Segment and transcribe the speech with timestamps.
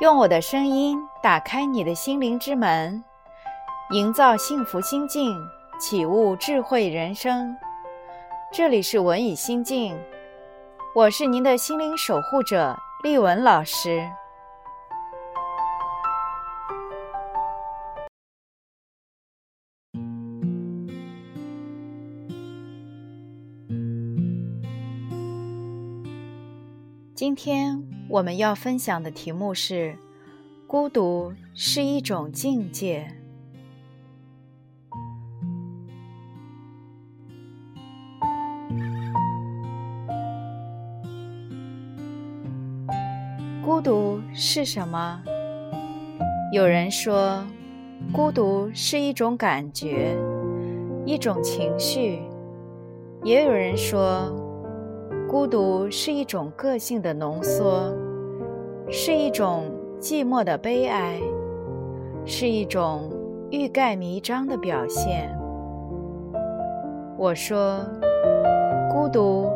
[0.00, 3.02] 用我的声音打开你的心灵之门，
[3.90, 5.36] 营造幸福心境，
[5.80, 7.52] 启悟智慧人生。
[8.52, 9.98] 这里是文语心境，
[10.94, 14.08] 我是您的心灵守护者丽文老师。
[27.16, 27.76] 今天
[28.10, 29.94] 我们要分享的题目是：
[30.66, 33.06] 孤独是一种境界。
[43.62, 45.22] 孤独是什么？
[46.50, 47.44] 有人说，
[48.10, 50.16] 孤独是一种感觉，
[51.04, 52.22] 一种情绪；
[53.22, 54.37] 也有人说。
[55.28, 57.94] 孤独是一种个性的浓缩，
[58.88, 59.64] 是一种
[60.00, 61.20] 寂寞的悲哀，
[62.24, 63.10] 是一种
[63.50, 65.28] 欲盖弥彰的表现。
[67.18, 67.78] 我说，
[68.90, 69.52] 孤独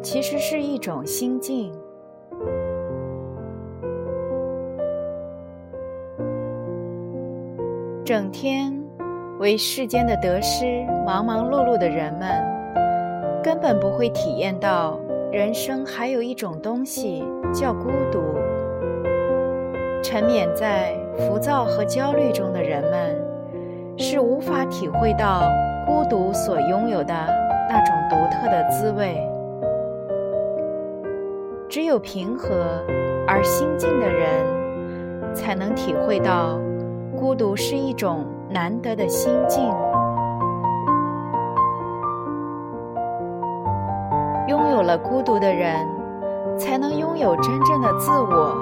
[0.00, 1.72] 其实是一种心境。
[8.04, 8.72] 整天
[9.40, 12.30] 为世间的得失忙忙碌碌的人们，
[13.42, 14.96] 根本不会体验到。
[15.32, 18.20] 人生还有一种东西叫孤独。
[20.02, 23.16] 沉湎在浮躁和焦虑中的人们，
[23.98, 25.42] 是无法体会到
[25.84, 27.12] 孤独所拥有的
[27.68, 29.20] 那种独特的滋味。
[31.68, 32.84] 只有平和
[33.26, 36.58] 而心静的人，才能体会到
[37.18, 39.74] 孤独是一种难得的心境。
[45.26, 45.84] 独的人，
[46.56, 48.56] 才能拥有真正的自我。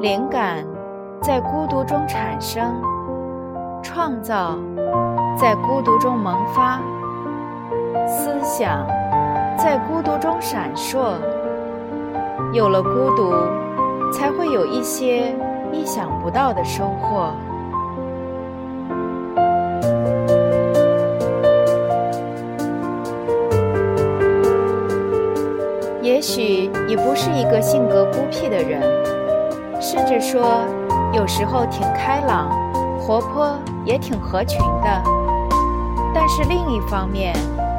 [0.00, 0.66] 灵感
[1.22, 2.74] 在孤独中产生，
[3.82, 4.58] 创造
[5.36, 6.80] 在孤独中萌发，
[8.06, 8.84] 思想
[9.56, 11.14] 在孤独中闪烁。
[12.52, 13.32] 有了孤独，
[14.12, 15.34] 才会有一些
[15.72, 17.30] 意想不到的收获。
[26.08, 28.80] 也许你不是一个性格孤僻的人，
[29.78, 30.64] 甚至说
[31.12, 32.48] 有时候挺开朗、
[32.98, 33.54] 活泼，
[33.84, 35.02] 也挺合群的。
[36.14, 37.36] 但是另一方面，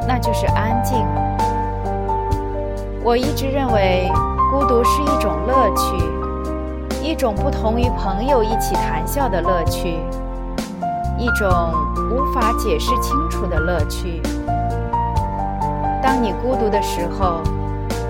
[0.08, 1.04] 那就是安静。
[3.04, 4.08] 我一直认为，
[4.52, 9.98] 孤独是一种乐趣，一种不同于朋友一起谈笑的乐趣，
[11.18, 11.50] 一种
[12.12, 14.22] 无法解释清楚的乐趣。
[16.00, 17.42] 当你孤独的时候。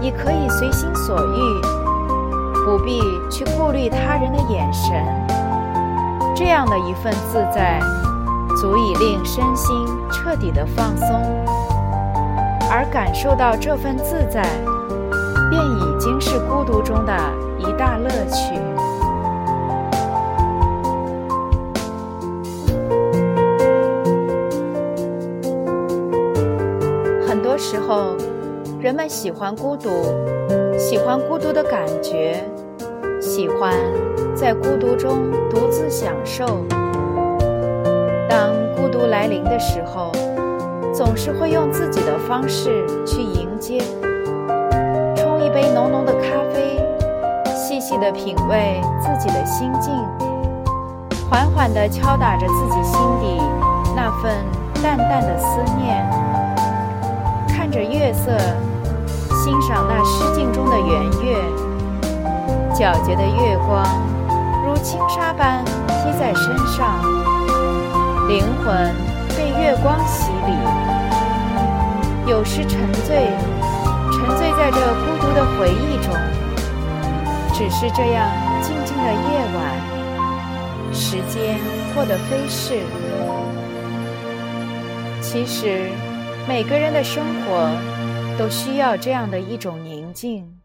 [0.02, 1.62] 你可以随心所欲，
[2.66, 4.94] 不必去顾虑他人的眼神。
[6.36, 7.82] 这样的一份自在，
[8.56, 11.08] 足以令身心彻底的放松。
[12.72, 14.42] 而感受到这份自在，
[15.50, 17.14] 便已经是孤独中的
[17.58, 18.56] 一大乐趣。
[27.28, 28.16] 很多时候。
[28.82, 29.90] 人们喜欢孤独，
[30.78, 32.42] 喜欢孤独的感觉，
[33.20, 33.74] 喜欢
[34.34, 36.46] 在孤独中独自享受。
[38.30, 40.14] 当孤独来临的时候，
[40.94, 43.80] 总是会用自己的方式去迎接，
[45.14, 46.82] 冲一杯浓浓的咖啡，
[47.54, 49.94] 细细地品味自己的心境，
[51.30, 53.42] 缓缓地敲打着自己心底
[53.94, 54.34] 那份
[54.82, 56.10] 淡淡的思念，
[57.50, 58.32] 看着月色。
[59.42, 61.38] 欣赏那诗境中的圆月，
[62.76, 63.82] 皎洁的月光
[64.66, 67.02] 如轻纱般披在身上，
[68.28, 68.94] 灵魂
[69.38, 70.52] 被月光洗礼。
[72.30, 73.30] 有时沉醉，
[74.12, 76.14] 沉醉在这孤独的回忆中。
[77.54, 78.28] 只是这样
[78.62, 81.58] 静静的夜晚，时间
[81.96, 82.82] 过得飞逝。
[85.22, 85.90] 其实，
[86.46, 87.99] 每个人的生活。
[88.40, 90.62] 都需要这样的一种宁静，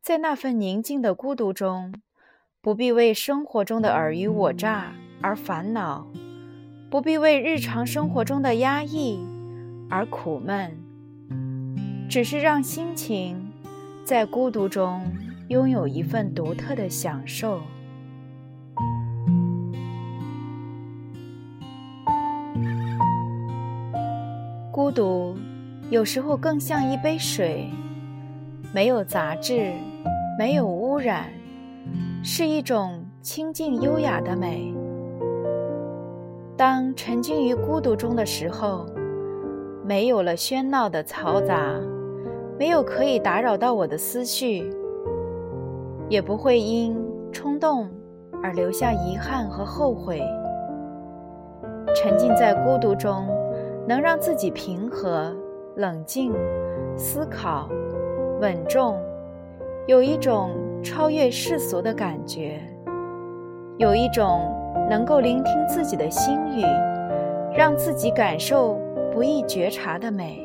[0.00, 1.92] 在那份宁静的孤独中，
[2.60, 6.06] 不必为生活中的尔虞我诈而烦恼，
[6.88, 9.18] 不必为日常生活中的压抑
[9.90, 10.78] 而苦闷，
[12.08, 13.50] 只是让心情
[14.04, 15.04] 在孤独中
[15.48, 17.60] 拥有一份独特的享受。
[24.70, 25.36] 孤独。
[25.90, 27.66] 有时候更像一杯水，
[28.74, 29.72] 没有杂质，
[30.38, 31.24] 没有污染，
[32.22, 34.74] 是一种清静优雅的美。
[36.58, 38.84] 当沉浸于孤独中的时候，
[39.82, 41.80] 没有了喧闹的嘈杂，
[42.58, 44.70] 没有可以打扰到我的思绪，
[46.10, 46.94] 也不会因
[47.32, 47.88] 冲动
[48.42, 50.20] 而留下遗憾和后悔。
[51.96, 53.26] 沉浸在孤独中，
[53.88, 55.34] 能让自己平和、
[55.78, 56.34] 冷静、
[56.96, 57.68] 思考、
[58.40, 59.00] 稳重，
[59.86, 60.50] 有一种
[60.82, 62.60] 超越世俗的感觉，
[63.76, 64.52] 有一种
[64.90, 66.64] 能够聆听自己的心语，
[67.56, 68.76] 让自己感受
[69.12, 70.44] 不易觉察的美。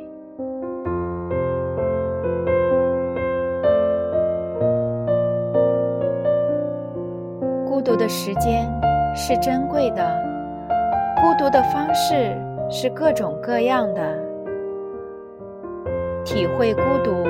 [7.67, 8.71] 孤独的时间
[9.15, 10.21] 是珍贵的。
[11.15, 12.37] 孤独的方式
[12.69, 14.22] 是各种各样的，
[16.25, 17.25] 体会孤独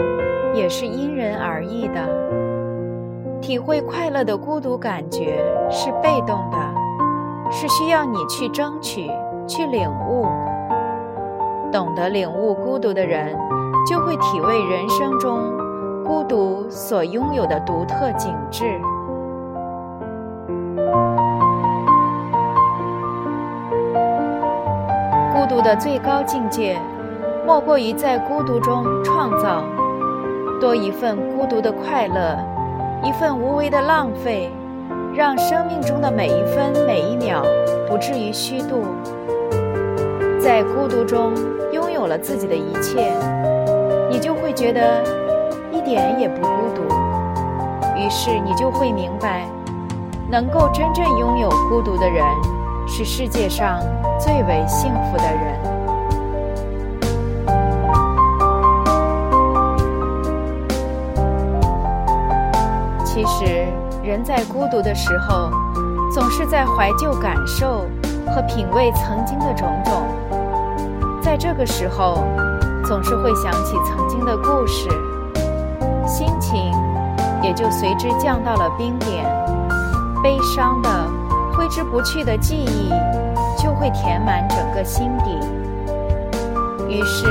[0.54, 2.02] 也是因人而异的。
[3.42, 6.58] 体会快乐的孤独感觉是被动的，
[7.52, 9.10] 是需要你去争取、
[9.48, 10.28] 去领悟。
[11.72, 13.36] 懂得领悟孤独的人，
[13.90, 15.52] 就会体味人生中
[16.06, 18.80] 孤独所拥有的独特景致。
[25.36, 26.80] 孤独的最高境界，
[27.46, 29.64] 莫过于在孤独中创造
[30.62, 32.38] 多一份孤独的快乐，
[33.04, 34.50] 一份无为的浪费，
[35.14, 37.44] 让生命中的每一分每一秒
[37.88, 38.86] 不至于虚度。
[40.40, 41.34] 在孤独中
[41.74, 43.12] 拥有了自己的一切，
[44.10, 45.04] 你就会觉得
[45.72, 46.82] 一点也不孤独。
[47.98, 49.46] 于是你就会明白，
[50.32, 52.24] 能够真正拥有孤独的人。
[52.86, 53.80] 是世界上
[54.20, 55.73] 最为幸福的人。
[63.26, 63.66] 其实，
[64.04, 65.50] 人在孤独的时候，
[66.12, 67.86] 总是在怀旧感受
[68.28, 70.04] 和品味曾经的种种。
[71.22, 72.26] 在这个时候，
[72.84, 74.90] 总是会想起曾经的故事，
[76.06, 76.70] 心情
[77.42, 79.24] 也就随之降到了冰点，
[80.22, 80.90] 悲伤的。
[81.56, 82.90] 挥之不去的记忆，
[83.58, 85.38] 就会填满整个心底。
[86.90, 87.26] 于是，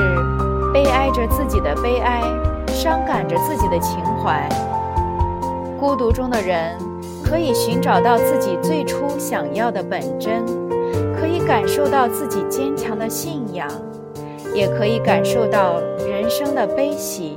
[0.72, 2.22] 悲哀着自己的悲哀，
[2.68, 4.48] 伤感着自己的情怀。
[5.82, 6.78] 孤独中的人，
[7.24, 10.46] 可以寻找到自己最初想要的本真，
[11.18, 13.68] 可以感受到自己坚强的信仰，
[14.54, 17.34] 也可以感受到人生的悲喜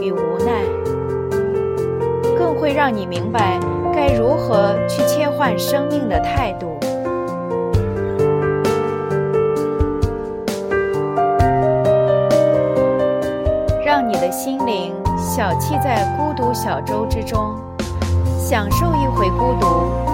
[0.00, 0.64] 与无奈，
[2.38, 3.60] 更会让你明白。
[3.94, 6.78] 该如何去切换生命的态度？
[13.84, 17.54] 让你的心灵小憩在孤独小舟之中，
[18.52, 19.66] 享受一回孤独，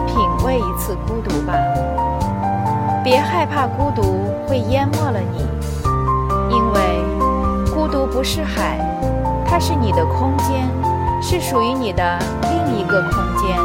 [0.06, 1.52] 品味一次孤独吧。
[3.02, 5.44] 别害怕孤独会淹没了你，
[6.48, 6.80] 因为
[7.74, 8.78] 孤独不是海，
[9.44, 10.64] 它是你的空间。
[11.20, 13.58] 是属于你的另一个空间，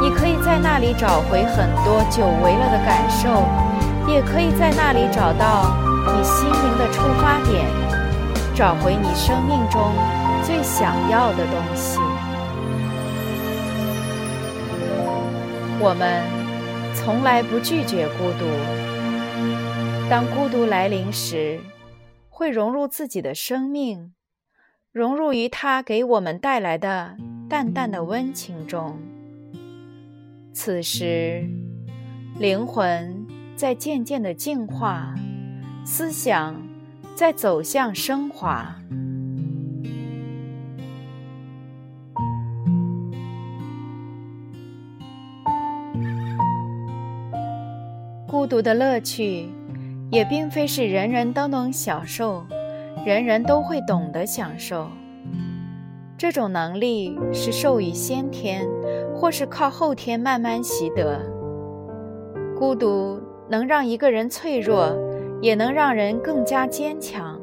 [0.00, 3.44] 你可以在那里找回很多久违了的感受，
[4.08, 5.70] 也可以在那里找到
[6.04, 7.64] 你心灵的出发点，
[8.56, 9.80] 找回你生命中
[10.42, 12.00] 最想要的东西。
[15.84, 16.22] 我们
[16.94, 18.46] 从来不拒绝孤独，
[20.08, 21.58] 当孤独来临时，
[22.28, 24.14] 会融入自己的生命。
[24.92, 27.16] 融入于它给我们带来的
[27.48, 28.96] 淡淡的温情中。
[30.52, 31.48] 此时，
[32.38, 35.16] 灵魂在渐渐的净化，
[35.84, 36.62] 思想
[37.16, 38.76] 在走向升华。
[48.42, 49.48] 孤独的乐趣，
[50.10, 52.42] 也并非是人人都能享受。
[53.06, 54.88] 人人都会懂得享受，
[56.18, 58.68] 这种能力是授予先天，
[59.14, 61.20] 或是靠后天慢慢习得。
[62.58, 64.92] 孤独能让一个人脆弱，
[65.40, 67.40] 也能让人更加坚强。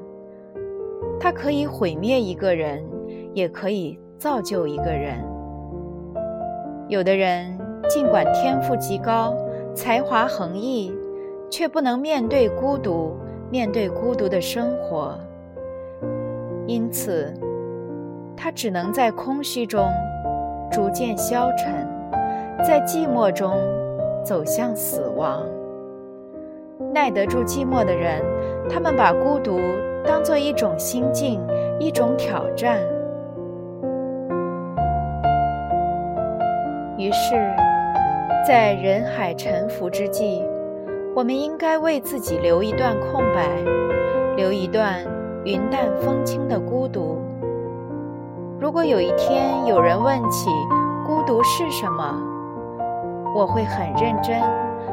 [1.17, 2.83] 它可以毁灭一个人，
[3.33, 5.23] 也可以造就一个人。
[6.89, 9.33] 有的人尽管天赋极高，
[9.79, 10.93] 才华横溢，
[11.49, 13.15] 却不能面对孤独，
[13.49, 15.17] 面对孤独的生活。
[16.67, 17.33] 因此，
[18.35, 19.87] 他只能在空虚中
[20.69, 21.87] 逐渐消沉，
[22.61, 23.53] 在寂寞中
[24.21, 25.45] 走向死亡。
[26.93, 28.21] 耐得住寂寞的人，
[28.69, 29.57] 他们把孤独
[30.05, 31.39] 当做一种心境，
[31.79, 32.81] 一种挑战。
[36.97, 37.49] 于是，
[38.49, 40.43] 在人海沉浮之际，
[41.15, 43.47] 我们应该为自己留一段空白，
[44.35, 44.95] 留一段
[45.45, 47.21] 云淡风轻的孤独。
[48.59, 50.49] 如果有一天有人问起
[51.05, 52.19] 孤独是什么，
[53.35, 54.41] 我会很认真、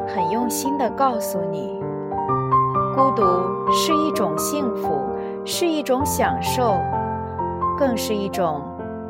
[0.06, 1.80] 很用心地告诉你：
[2.94, 3.22] 孤独
[3.72, 5.00] 是一种幸福，
[5.46, 6.74] 是一种享受，
[7.78, 8.60] 更是一种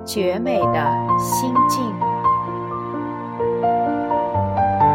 [0.05, 0.79] 绝美的
[1.19, 1.83] 心境。